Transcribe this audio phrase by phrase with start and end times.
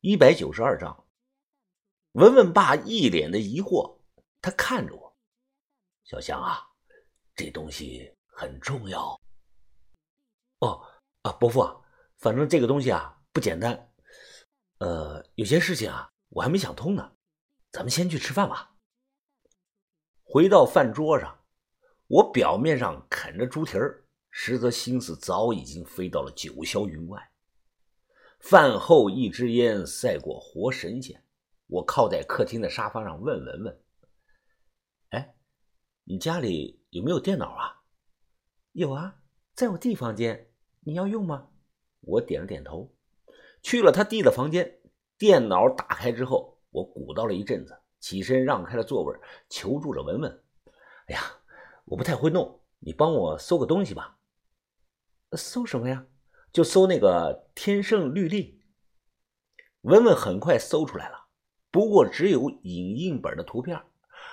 [0.00, 1.06] 一百九十二章。
[2.12, 3.98] 文文爸一脸的疑惑，
[4.40, 5.16] 他看着我
[6.06, 6.62] ：“小香啊，
[7.34, 9.20] 这东西很重要。
[10.60, 10.80] ”“哦，
[11.22, 11.80] 啊，伯父啊，
[12.18, 13.92] 反正这个东西啊不简单。
[14.78, 17.16] 呃，有些事情啊我还没想通呢，
[17.72, 18.76] 咱们先去吃饭吧。”
[20.22, 21.44] 回到饭桌上，
[22.06, 27.32] 我表面上啃着猪蹄儿，实则心思早已经飞到了九霄云外。
[28.38, 31.22] 饭后一支烟赛过活神仙。
[31.66, 33.82] 我靠在客厅的沙发上问文文
[35.10, 35.34] ：“哎，
[36.04, 37.82] 你家里有没有电脑啊
[38.72, 39.20] ？”“有啊，
[39.54, 40.50] 在我弟房间。
[40.80, 41.50] 你要用吗？”
[42.00, 42.94] 我点了点头。
[43.60, 44.80] 去了他弟的房间，
[45.18, 49.14] 电脑打开之后，我鼓捣了一阵子，起身让开了座位，
[49.50, 50.44] 求助着文文
[51.08, 51.20] ：“哎呀，
[51.84, 54.18] 我不太会弄，你帮我搜个东西吧。
[55.36, 56.06] ”“搜什么呀
[56.52, 58.60] ？”“就搜那个天圣律令。”
[59.82, 61.26] 文文很快搜出来了，
[61.70, 63.80] 不过只有影印本的图片，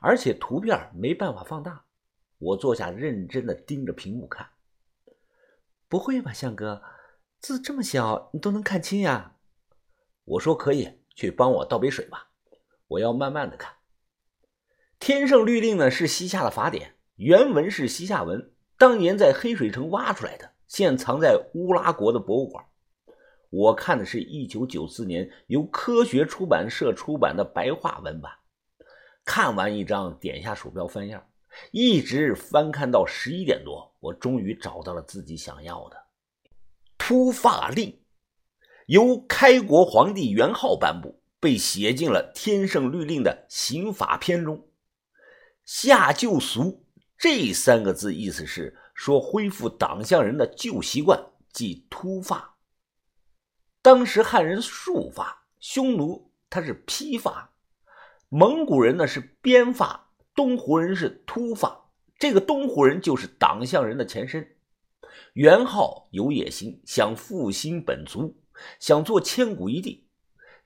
[0.00, 1.84] 而且图片没办法放大。
[2.38, 4.48] 我坐下，认真的盯着屏幕看。
[5.88, 6.82] 不会吧，向哥，
[7.38, 9.36] 字这么小，你都能看清呀？
[10.24, 12.30] 我说可以，去帮我倒杯水吧，
[12.88, 13.76] 我要慢慢的看。
[14.98, 22.64] 天圣律令呢是西夏的法典，原文是西夏文，当年在黑水城挖出来的，现藏在乌拉国的博物馆。
[23.50, 28.32] 我看的是一九九四年由科学出版社出版的白话文版。
[29.24, 31.20] 看完一章，点下鼠标翻页，
[31.70, 35.96] 一直翻看到十一点多，我终于找到了自己想要的
[36.98, 37.98] 秃发令，
[38.86, 44.68] 由开国皇帝元昊颁布，被写进了《天圣律令》的刑法篇中。
[45.64, 46.84] 下旧俗
[47.18, 52.56] 这三个字，意思是说恢复党项人的旧习惯，即秃发。
[53.82, 57.52] 当时汉人束发，匈奴他是披发，
[58.30, 61.90] 蒙古人呢是编发，东胡人是秃发。
[62.18, 64.56] 这个东胡人就是党项人的前身。
[65.34, 68.34] 元昊有野心，想复兴本族，
[68.80, 70.08] 想做千古一帝。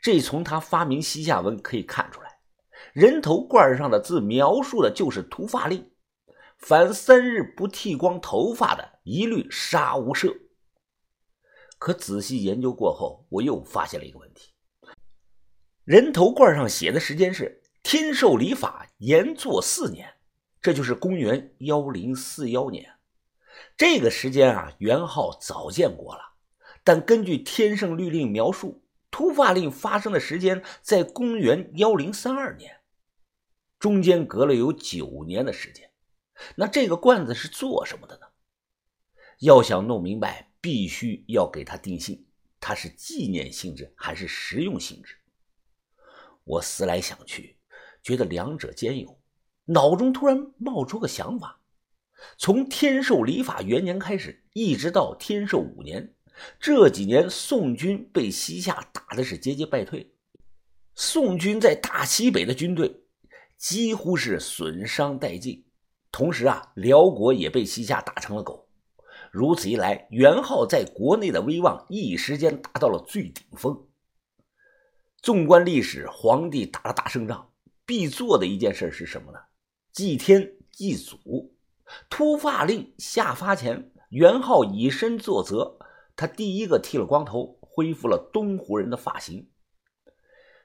[0.00, 2.28] 这从他发明西夏文可以看出来。
[2.92, 5.90] 人头罐上的字描述的就是秃发令，
[6.58, 10.36] 凡三日不剃光头发的，一律杀无赦。
[11.78, 14.52] 可仔细研究过后，我又发现了一个问题：
[15.84, 20.14] 人头罐上写的时间是天授礼法延祚四年，
[20.60, 22.96] 这就是公元幺零四幺年。
[23.76, 26.22] 这个时间啊，元昊早见过了。
[26.82, 32.80] 但根据天圣律令描述，秃发令发生的时间在公元幺零三二年，
[33.78, 35.87] 中间隔了有九年的时间。
[36.56, 38.26] 那这个罐子是做什么的呢？
[39.40, 40.46] 要想弄明白。
[40.60, 42.26] 必须要给他定性，
[42.58, 45.14] 它是纪念性质还是实用性质？
[46.42, 47.56] 我思来想去，
[48.02, 49.20] 觉得两者兼有，
[49.66, 51.60] 脑中突然冒出个想法：
[52.36, 56.12] 从天授礼法元年开始，一直到天授五年，
[56.58, 60.12] 这几年宋军被西夏打的是节节败退，
[60.96, 63.04] 宋军在大西北的军队
[63.56, 65.64] 几乎是损伤殆尽，
[66.10, 68.68] 同时啊，辽国也被西夏打成了狗。
[69.30, 73.86] 如此一来，元昊在国内的威望一时间达到了最顶峰。
[75.20, 77.50] 纵观历史，皇帝打了大胜仗，
[77.84, 79.38] 必做的一件事是什么呢？
[79.92, 81.54] 祭天祭祖。
[82.08, 85.78] 突发令下发前，元昊以身作则，
[86.16, 89.50] 他第一个剃了光头，恢复了东胡人的发型。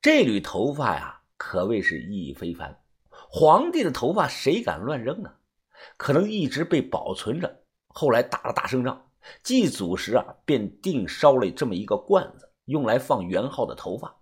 [0.00, 2.83] 这缕头发呀，可谓是意义非凡。
[3.36, 5.32] 皇帝的头发谁敢乱扔呢？
[5.96, 7.64] 可能一直被保存着。
[7.88, 9.10] 后来打了大胜仗，
[9.42, 14.20] 祭祖时啊，便定烧了这么一个罐子，用来放元昊的头发，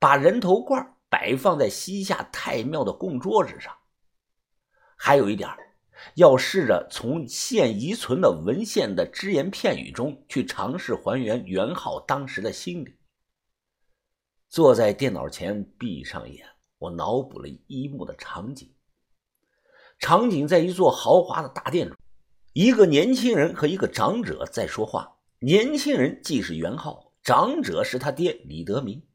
[0.00, 3.72] 把人头罐摆放在西夏太庙的供桌之上。
[4.96, 5.48] 还有一点，
[6.16, 12.96] 要试着从现遗存的文献的只言片语中去尝试还原元昊当时的心理。
[14.48, 16.44] 坐在电脑前，闭上眼，
[16.80, 18.70] 我脑补了一幕的场景：
[19.98, 21.96] 场景在一座豪华的大殿中。
[22.54, 25.18] 一个年轻人和一个长者在说话。
[25.40, 29.06] 年轻人既是元昊，长者是他爹李德明。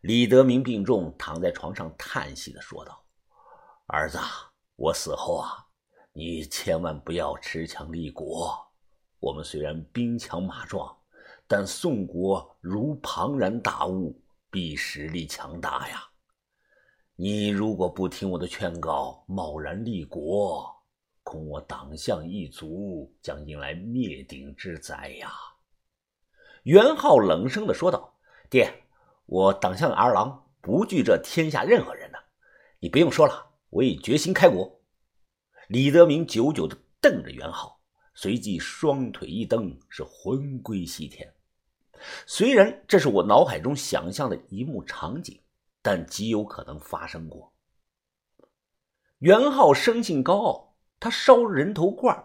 [0.00, 3.04] 李德明病重，躺在床上叹息的说道
[3.86, 4.18] ：“儿子，
[4.76, 5.66] 我死后啊，
[6.12, 8.58] 你千万不要持强立国。
[9.20, 10.94] 我们虽然兵强马壮，
[11.46, 14.20] 但宋国如庞然大物，
[14.50, 16.02] 必实力强大呀。
[17.16, 20.68] 你如果不听我的劝告，贸然立国。”
[21.24, 25.30] 恐我党项一族将迎来灭顶之灾呀！
[26.64, 28.18] 元昊冷声的说道
[28.50, 28.68] ：“爹，
[29.26, 32.18] 我党项二郎不惧这天下任何人的。
[32.80, 34.80] 你不用说了，我已决心开国。
[35.68, 37.80] 李德明久久地瞪着袁浩，
[38.14, 41.32] 随即双腿一蹬，是魂归西天。
[42.26, 45.40] 虽然这是我脑海中想象的一幕场景，
[45.82, 47.52] 但极有可能发生过。
[49.18, 52.24] 袁浩生性高傲，他烧人头罐，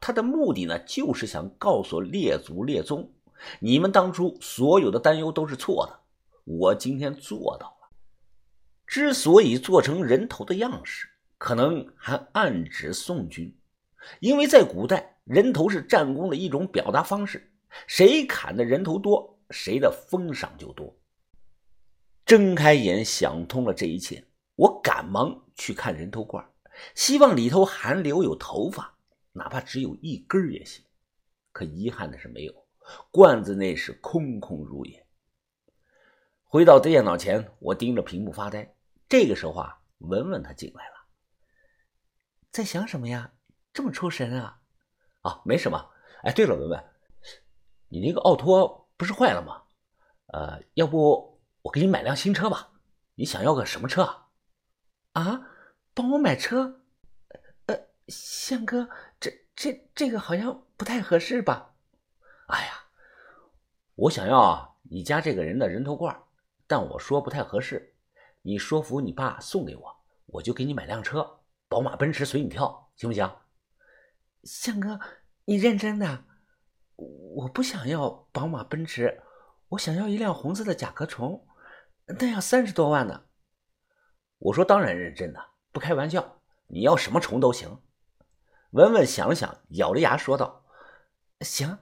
[0.00, 3.12] 他的目的呢，就是想告诉列祖列宗，
[3.60, 6.00] 你们当初所有的担忧都是错的，
[6.44, 7.88] 我今天做到了。
[8.86, 13.58] 之所以做成人头的样式，可能还暗指宋军，
[14.20, 17.52] 因为在古代，人头是战功的一种表达方式。
[17.86, 20.97] 谁砍的人头多，谁的封赏就多。
[22.28, 24.22] 睁开眼想通了这一切，
[24.54, 26.46] 我赶忙去看人头罐，
[26.94, 28.98] 希望里头还留有头发，
[29.32, 30.84] 哪怕只有一根也行。
[31.52, 32.54] 可遗憾的是没有，
[33.10, 35.06] 罐子内是空空如也。
[36.44, 38.74] 回到电脑前，我盯着屏幕发呆。
[39.08, 41.06] 这个时候啊，文文他进来了，
[42.50, 43.32] 在想什么呀？
[43.72, 44.60] 这么出神啊？
[45.22, 45.90] 啊，没什么。
[46.24, 46.84] 哎，对了，文文。
[47.88, 49.62] 你那个奥托不是坏了吗？
[50.26, 51.27] 呃，要不
[51.62, 52.72] 我给你买辆新车吧？
[53.16, 54.26] 你想要个什么车
[55.12, 55.48] 啊？
[55.92, 56.82] 帮我买车？
[57.66, 57.76] 呃，
[58.06, 58.88] 向哥，
[59.18, 61.74] 这这这个好像不太合适吧？
[62.46, 62.84] 哎呀，
[63.96, 66.16] 我想要你家这个人的人头罐，
[66.66, 67.96] 但我说不太合适。
[68.42, 69.96] 你说服你爸送给我，
[70.26, 73.30] 我就给你买辆车，宝马、奔驰随你挑，行不行？
[74.44, 75.00] 向哥，
[75.44, 76.24] 你认真的？
[76.94, 79.22] 我不想要宝马、奔驰，
[79.70, 81.46] 我想要一辆红色的甲壳虫，
[82.18, 83.24] 那要三十多万呢。
[84.38, 85.40] 我说当然认真的，
[85.72, 87.78] 不开玩笑，你要什么虫都行。
[88.70, 90.64] 文文想了想，咬着牙说道
[91.42, 91.78] ：“行，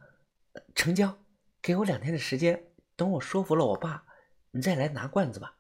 [0.75, 1.19] 成交，
[1.62, 4.05] 给我两天的时间，等我说服了我爸，
[4.50, 5.59] 你再来拿罐子吧。”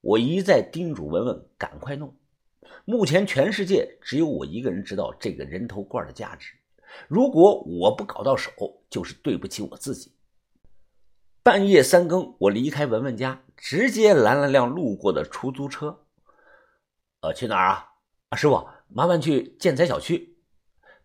[0.00, 2.16] 我一再叮嘱文文赶快弄。
[2.84, 6.54] 目前全世界只有我一个人知道这个人头罐的价值。
[7.08, 8.52] 如果我不搞到手，
[8.88, 10.14] 就是对不起我自己。
[11.48, 16.04] 半夜三更，我离开文文家，直接拦了辆路过的出租车。
[17.22, 17.88] 呃，去哪儿啊？
[18.28, 20.36] 啊，师傅，麻烦去建材小区。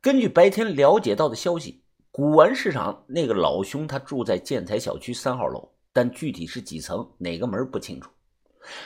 [0.01, 8.11] 根据白天了解到的消息，古玩市场那个老兄他住在建材小区三号楼，但具体是几层、哪个门不清楚。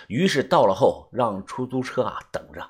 [0.10, 2.62] 于是到了后，让出租车啊等着。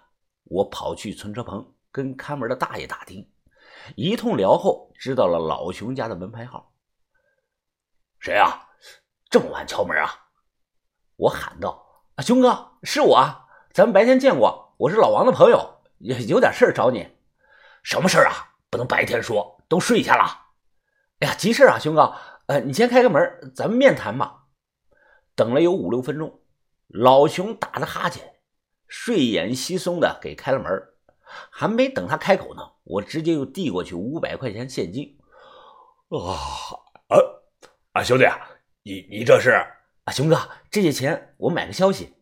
[0.45, 3.30] 我跑去存车棚，跟看门的大爷打听。
[3.98, 6.72] 一通聊后，知道了老熊家的门牌号。
[8.22, 8.63] 谁啊？
[9.29, 10.27] 这么晚敲门啊？
[11.18, 11.85] 我喊道
[12.15, 13.47] ：“啊，熊哥，是我啊！
[13.74, 17.18] 咱们白天见过，我是老王的朋友，有点事找你。
[17.83, 18.56] 什么事啊？
[18.69, 20.47] 不能白天说，都睡下了。
[21.19, 22.15] 哎呀，急事啊，熊哥，
[22.47, 24.45] 呃，你先开个门，咱们面谈吧。
[25.35, 26.39] 等了有五六分钟，
[26.88, 28.39] 老熊打着哈欠，
[28.88, 30.94] 睡眼惺忪的给开了门。
[31.50, 32.62] 还没等他开口呢。
[32.85, 35.18] 我直接又递过去五百块钱现金，
[36.07, 36.31] 啊
[37.09, 37.19] 啊
[37.91, 38.01] 啊！
[38.01, 38.24] 兄弟，
[38.88, 39.50] 你你这是
[40.06, 40.13] 啊？
[40.13, 40.39] 熊哥，
[40.72, 42.13] 这些钱我买个消息。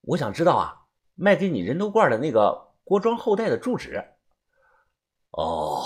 [0.00, 0.86] 我想知道啊，
[1.16, 4.02] 卖给你人头罐的那个郭庄后代的住址。
[5.32, 5.84] 哦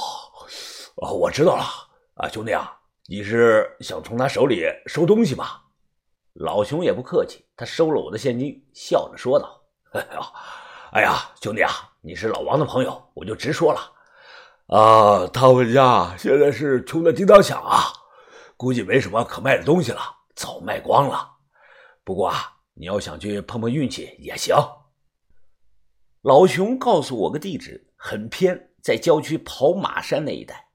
[0.95, 1.65] 哦，我知道了
[2.15, 2.73] 啊，兄弟啊，
[3.09, 5.65] 你是想从他手里收东西吧？
[6.35, 9.61] 老熊也不客气，他收了我的现金，笑着说道
[9.93, 10.33] ：“哎呀，
[10.93, 13.93] 哎呀，兄弟啊！”你是老王的朋友，我就直说了。
[14.69, 17.83] 啊，他们家现在是穷的叮当响啊，
[18.63, 20.01] 估计没什么可卖的东西了，
[20.37, 21.29] 早卖光了。
[22.05, 24.55] 不过啊，你要想去碰碰运气也行。
[26.21, 30.69] 老熊告诉我个地址，很偏，在郊区跑马山那一带。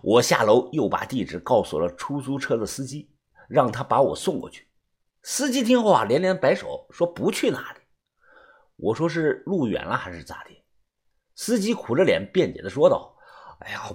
[0.00, 3.10] 我下楼又把地址告诉了出租车的司机，
[3.48, 4.68] 让他把我送过去。
[5.24, 7.80] 司机听后啊，连连摆手说不去那里。
[8.76, 10.50] 我说是路远了还是咋的？
[11.34, 13.16] 司机苦着脸辩解的说道
[13.58, 13.90] ：“哎呀，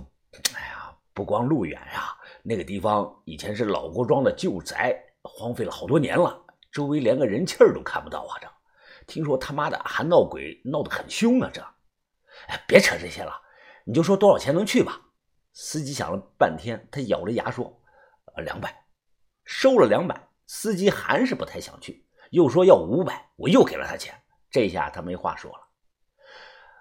[0.53, 6.41] 哎呀，不光路远呀，那个地方以前是老郭庄的旧宅，荒废了好多年了，
[6.71, 8.35] 周围连个人气儿都看不到啊！
[8.41, 8.47] 这
[9.05, 11.49] 听说他妈的还闹鬼，闹得很凶啊！
[11.53, 11.61] 这，
[12.47, 13.33] 哎，别扯这些了，
[13.85, 15.01] 你就说多少钱能去吧。”
[15.53, 17.65] 司机想了半天，他咬着牙说
[18.35, 18.85] ：“呃，两百。”
[19.43, 24.13] 收了两百，司机还是不太想去，又说要五百，我又给了他钱，
[24.51, 25.57] 这下他没话说了。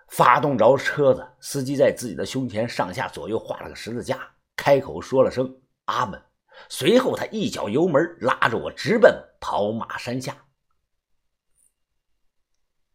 [0.08, 6.20] 发动着车子，司机在自己的胸前上下左右画了个十字架，开口说了声“阿门”，
[6.68, 10.36] 随后他一脚油门，拉着我直奔跑马山下。